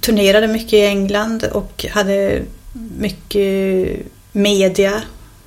[0.00, 2.42] turnerade mycket i England och hade
[2.72, 5.02] mycket media.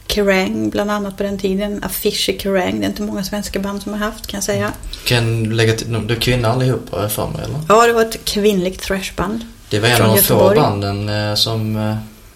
[0.08, 1.84] Kerrang bland annat på den tiden.
[1.84, 2.80] Affischer Kerrang.
[2.80, 4.74] Det är inte många svenska band som har haft kan jag säga.
[5.06, 7.60] Kan du lägga till, du är kvinnor allihop har jag för mig eller?
[7.70, 9.46] Ja, det var ett kvinnligt thrashband.
[9.70, 11.76] Det var en av de få banden eh, som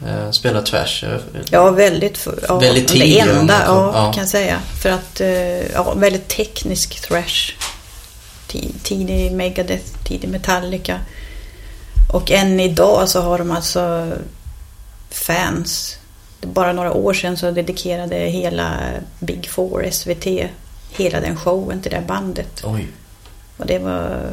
[0.05, 1.03] eh, spelar thrash.
[1.03, 1.19] Eh,
[1.49, 3.23] ja, väldigt, ja, väldigt tidigt.
[3.23, 4.59] Det enda, ja, ja, kan jag säga.
[4.81, 7.53] För att, eh, ja, väldigt teknisk thrash.
[8.83, 10.99] Tidig Megadeth, tidig Metallica.
[12.13, 14.11] Och än idag så har de alltså
[15.15, 15.97] fans.
[16.41, 18.79] Bara några år sedan så dedikerade hela
[19.19, 20.25] Big Four, SVT,
[20.91, 22.61] hela den showen till det där bandet.
[22.63, 22.87] Oj.
[23.57, 24.31] Och det var...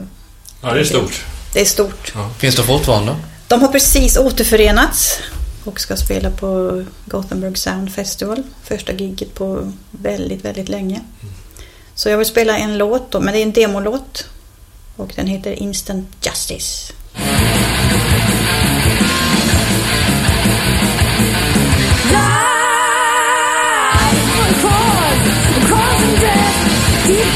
[0.63, 1.25] Ja, det är stort.
[1.53, 2.13] Det är stort.
[2.15, 2.31] Ja.
[2.39, 3.17] Finns det fortfarande?
[3.49, 5.21] De har precis återförenats
[5.65, 8.43] och ska spela på Gothenburg Sound Festival.
[8.63, 11.01] Första gigget på väldigt, väldigt länge.
[11.95, 14.25] Så jag vill spela en låt då, men det är en demolåt.
[14.97, 16.93] Och den heter Instant Justice.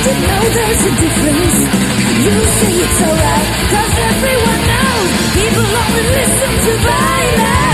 [0.06, 1.58] To know there's a difference.
[2.24, 7.66] You say it's alright, cause everyone knows people only listen to violence.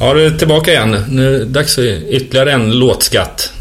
[0.00, 1.04] Ja, du är tillbaka igen.
[1.08, 3.52] Nu är det dags för ytterligare en låtskatt.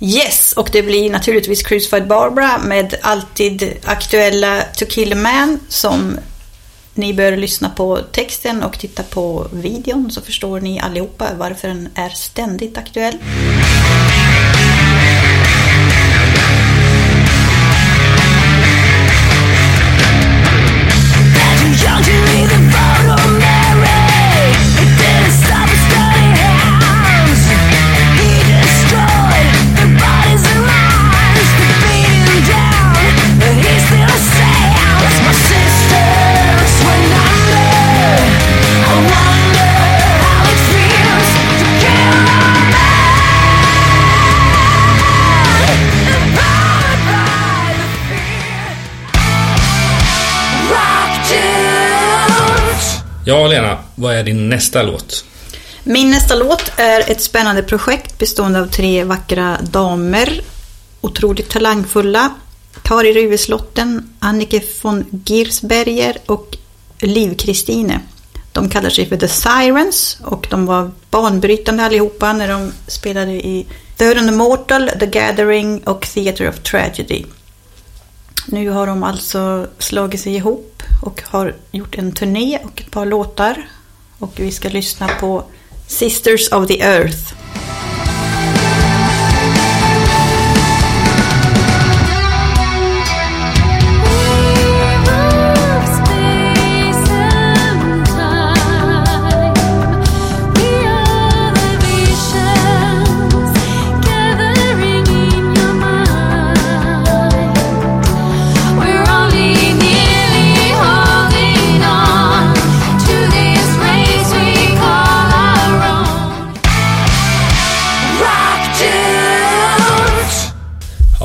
[0.00, 6.18] Yes, och det blir naturligtvis Crucified Barbara med alltid aktuella To Kill a Man som
[6.94, 11.88] ni bör lyssna på texten och titta på videon så förstår ni allihopa varför den
[11.94, 13.18] är ständigt aktuell.
[53.24, 55.24] Ja, Lena, vad är din nästa låt?
[55.84, 60.40] Min nästa låt är ett spännande projekt bestående av tre vackra damer.
[61.00, 62.30] Otroligt talangfulla.
[62.82, 66.56] Kari Ruveslotten, Annike von Girsberger och
[66.98, 68.00] Liv-Kristine.
[68.52, 73.66] De kallar sig för The Sirens och de var banbrytande allihopa när de spelade i
[73.96, 77.24] Third the Mortal, The Gathering och Theatre of Tragedy.
[78.46, 83.06] Nu har de alltså slagit sig ihop och har gjort en turné och ett par
[83.06, 83.68] låtar.
[84.18, 85.44] Och vi ska lyssna på
[85.86, 87.34] Sisters of the Earth.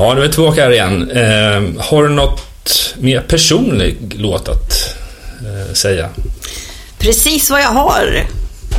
[0.08, 1.10] Ja, nu är vi tillbaka här igen.
[1.10, 4.96] Eh, har du något mer personlig låt att
[5.40, 6.08] eh, säga?
[6.98, 8.26] Precis vad jag har,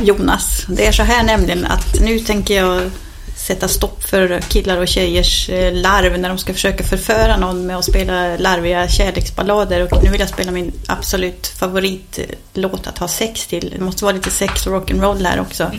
[0.02, 0.64] Jonas.
[0.68, 2.90] Det är så här nämligen att nu tänker jag
[3.36, 7.76] sätta stopp för killar och tjejers eh, larv när de ska försöka förföra någon med
[7.76, 9.82] att spela larviga kärleksballader.
[9.92, 13.72] Och nu vill jag spela min absolut favoritlåt att ha sex till.
[13.78, 15.70] Det måste vara lite sex och rock'n'roll här också.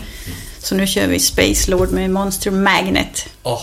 [0.58, 3.28] Så nu kör vi Space Lord med Monster Magnet.
[3.42, 3.62] Åh,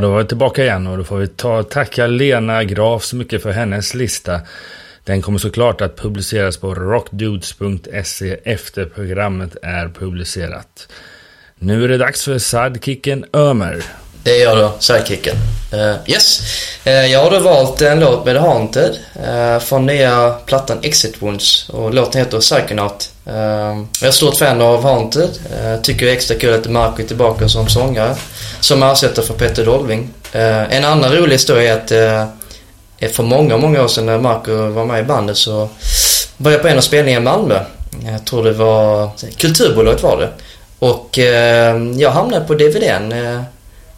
[0.00, 3.16] Ja, då var vi tillbaka igen och då får vi ta tacka Lena Graf så
[3.16, 4.40] mycket för hennes lista.
[5.04, 10.88] Den kommer såklart att publiceras på rockdudes.se efter programmet är publicerat.
[11.58, 13.82] Nu är det dags för sidekicken Ömer.
[14.22, 15.36] det är jag då, sidekicken.
[15.74, 16.40] Uh, yes,
[16.86, 21.22] Uh, jag har då valt en låt med The Haunted uh, från nya plattan Exit
[21.22, 23.10] Wounds och låten heter Psychonaut.
[23.30, 25.30] Ehm, jag är ett stort fan av Haunted.
[25.60, 28.14] Eh, tycker det är extra kul att Marco är tillbaka som sångare.
[28.60, 30.10] Som ersättare för Peter Dolving.
[30.32, 31.92] Eh, en annan rolig historia är att
[33.00, 35.68] eh, för många, många år sedan när Marco var med i bandet så
[36.36, 37.60] var jag på en av spelningarna i Malmö.
[38.04, 40.28] Jag tror det var Kulturbolaget var det.
[40.78, 41.18] Och
[41.98, 43.14] jag hamnade på DVDn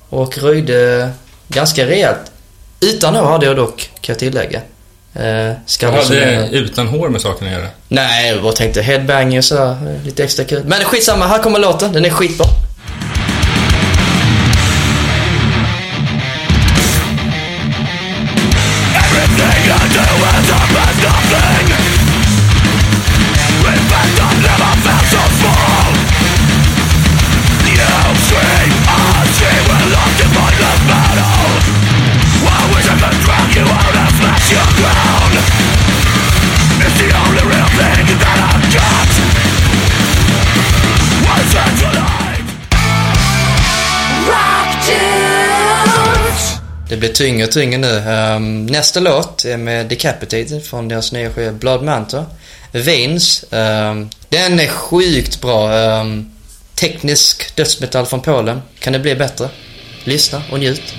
[0.09, 1.11] och röjde
[1.49, 2.33] ganska rejält.
[2.81, 4.61] Utan år hade jag dock, kan jag tillägga.
[5.15, 5.53] Eh,
[5.93, 7.67] hade en- utan hår med saken att göra.
[7.89, 10.63] Nej, jag bara tänkte headbang och så, eh, lite extra kul.
[10.65, 11.93] Men skitsamma, här kommer låten.
[11.93, 12.47] Den är skitbra.
[47.03, 48.11] Blir tyngre och tyngre nu.
[48.37, 52.27] Um, nästa låt är med Decapitated från deras nya skiva Blood Manta.
[52.73, 53.45] Veins.
[53.51, 55.73] Um, den är sjukt bra.
[56.01, 56.33] Um,
[56.75, 58.63] teknisk dödsmetall från Polen.
[58.79, 59.49] Kan det bli bättre?
[60.05, 60.95] Lyssna och njut.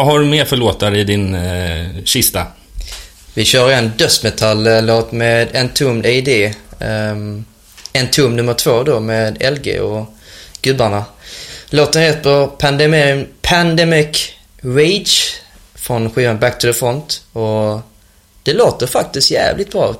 [0.00, 2.46] Vad har du mer för låtar i din eh, kista?
[3.34, 6.46] Vi kör en dödsmetall-låt med Entombed AD.
[6.46, 7.44] Um, ehm,
[7.92, 10.14] Entombed nummer två då med LG och
[10.62, 11.04] gubbarna.
[11.70, 14.32] Låten heter Pandemic, Pandemic
[14.62, 15.42] Rage
[15.74, 17.80] från skivan Back to the Front och
[18.42, 19.94] det låter faktiskt jävligt bra.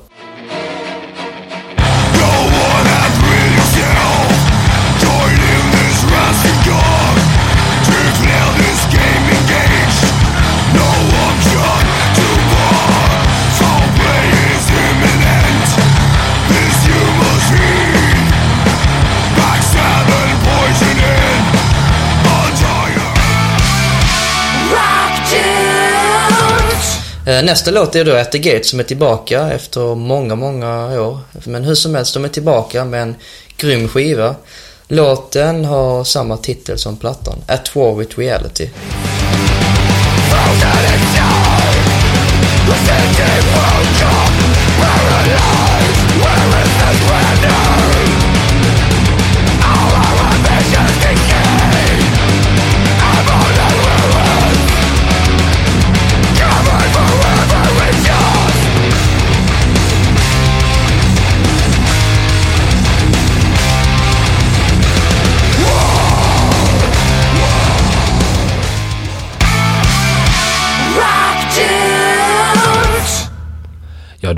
[27.25, 31.19] Eh, nästa låt är då At the Gate som är tillbaka efter många, många år.
[31.45, 33.15] Men hur som helst, de är tillbaka med en
[33.57, 34.35] grym skiva.
[34.87, 38.69] Låten har samma titel som plattan, At War with Reality.
[40.31, 41.51] Ja,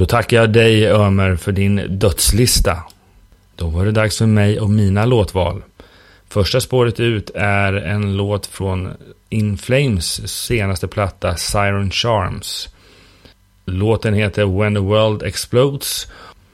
[0.03, 2.77] då tackar jag dig Ömer för din dödslista.
[3.55, 5.63] Då var det dags för mig och mina låtval.
[6.29, 8.93] Första spåret ut är en låt från
[9.29, 12.69] In Flames senaste platta Siren Charms.
[13.65, 16.07] Låten heter When the World Explodes.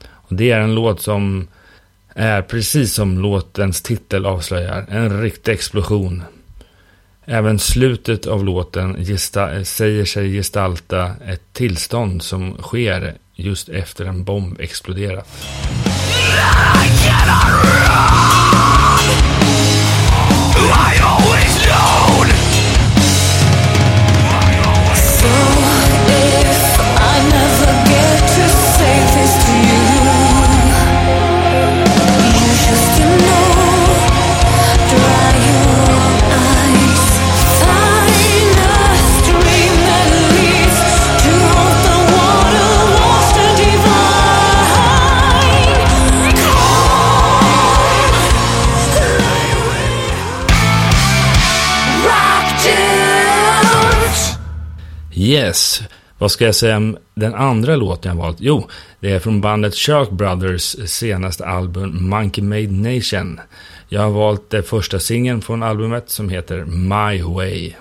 [0.07, 1.47] Och det är en låt som
[2.13, 4.85] är precis som låtens titel avslöjar.
[4.89, 6.23] En riktig explosion.
[7.25, 14.23] Även slutet av låten gesta- säger sig gestalta ett tillstånd som sker just efter en
[14.23, 15.27] bomb exploderat.
[25.21, 25.68] If
[55.29, 55.81] Yes,
[56.17, 58.37] vad ska jag säga om den andra låten jag valt?
[58.39, 58.67] Jo,
[58.99, 63.39] det är från bandet Shark Brothers senaste album Monkey Made Nation.
[63.89, 67.73] Jag har valt den första singeln från albumet som heter My Way.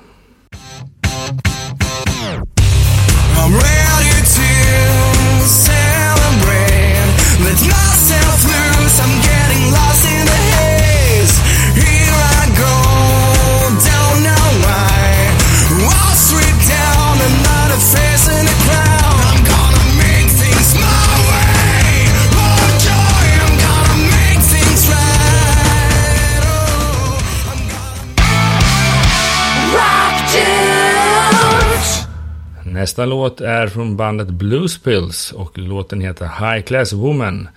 [32.79, 37.49] Nästa låt är från bandet Blues Pills och låten heter High Class Woman.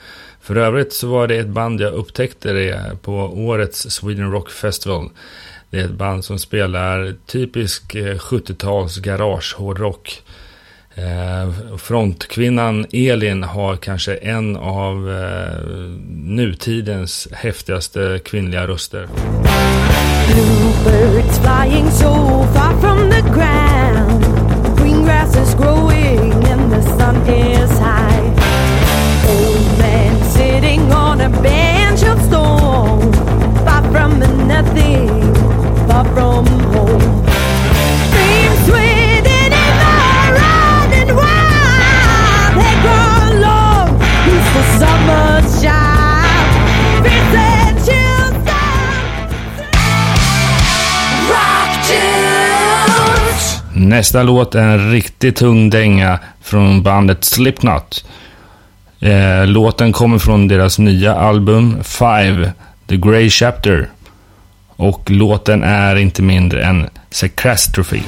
[0.42, 5.10] För övrigt så var det ett band jag upptäckte det på årets Sweden Rock Festival.
[5.70, 10.22] Det är ett band som spelar typisk eh, 70-tals garage hårdrock.
[10.96, 15.68] Eh, frontkvinnan Elin har kanske en av eh,
[16.10, 19.08] nutidens häftigaste kvinnliga röster.
[20.28, 23.81] Bluebirds flying so far from the ground.
[25.12, 28.24] Grass is growing and the sun is high.
[29.28, 33.12] Old man sitting on a bench of stone.
[33.66, 35.36] Far from nothing,
[35.90, 36.61] far from
[53.92, 58.06] Nästa låt är en riktigt tung dänga från bandet Slipknot.
[59.00, 62.52] Eh, låten kommer från deras nya album Five,
[62.88, 63.90] The Grey Chapter.
[64.68, 68.02] Och låten är inte mindre än Secastrophe.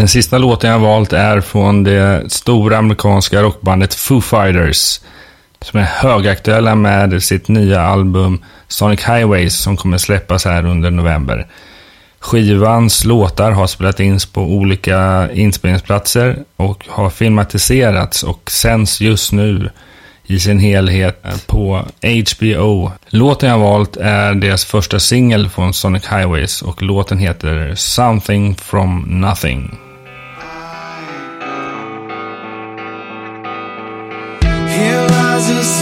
[0.00, 5.00] Den sista låten jag har valt är från det stora amerikanska rockbandet Foo Fighters.
[5.62, 11.46] Som är högaktuella med sitt nya album Sonic Highways som kommer släppas här under november.
[12.20, 19.70] Skivans låtar har spelats in på olika inspelningsplatser och har filmatiserats och sänds just nu
[20.26, 22.92] i sin helhet på HBO.
[23.06, 29.04] Låten jag valt är deras första singel från Sonic Highways och låten heter Something from
[29.06, 29.89] Nothing.
[35.48, 35.79] as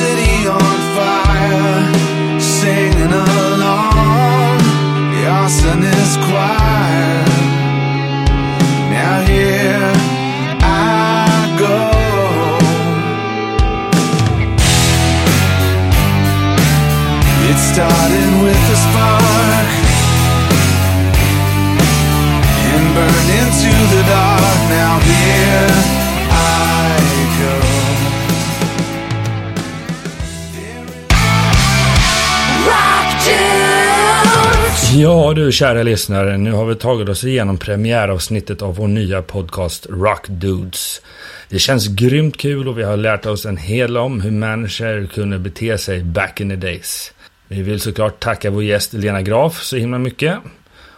[35.01, 39.87] Ja du kära lyssnare, nu har vi tagit oss igenom premiäravsnittet av vår nya podcast
[39.91, 41.03] Rock Dudes.
[41.49, 45.39] Det känns grymt kul och vi har lärt oss en hel om hur människor kunde
[45.39, 47.13] bete sig back in the days.
[47.49, 50.39] Vi vill såklart tacka vår gäst Lena Graf så himla mycket.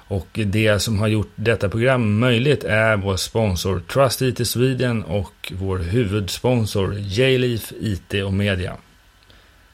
[0.09, 5.53] Och det som har gjort detta program möjligt är vår sponsor Trust IT Sweden och
[5.53, 8.76] vår huvudsponsor J-Leaf IT och Media.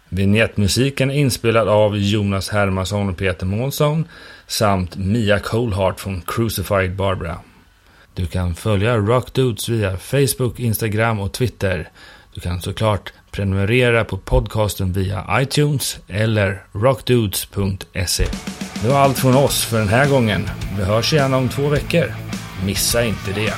[0.08, 4.04] Vignettmusiken är inspelad av Jonas Hermansson och Peter Månsson
[4.46, 7.38] samt Mia Coldheart från Crucified Barbara.
[8.14, 11.88] Du kan följa Rock Dudes via Facebook, Instagram och Twitter.
[12.34, 18.26] Du kan såklart prenumerera på podcasten via iTunes eller rockdudes.se.
[18.82, 20.48] Det var allt från oss för den här gången.
[20.78, 22.14] Vi hörs igen om två veckor.
[22.64, 23.54] Missa inte det.